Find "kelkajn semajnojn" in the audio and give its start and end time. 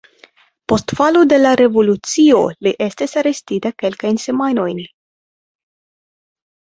3.85-4.83